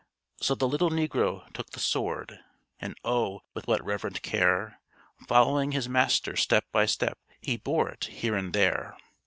So 0.37 0.55
the 0.55 0.67
little 0.67 0.89
negro 0.89 1.47
took 1.53 1.69
the 1.69 1.79
sword; 1.79 2.39
And 2.79 2.95
oh, 3.05 3.41
with 3.53 3.67
what 3.67 3.85
reverent 3.85 4.23
care, 4.23 4.79
Following 5.27 5.73
his 5.73 5.87
master 5.87 6.35
step 6.35 6.65
by 6.71 6.87
step, 6.87 7.19
He 7.39 7.55
bore 7.57 7.87
it 7.89 8.05
here 8.05 8.35
and 8.35 8.51
there! 8.51 8.97